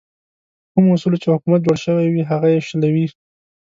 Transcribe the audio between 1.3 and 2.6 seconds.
حکومت جوړ شوی وي هغه یې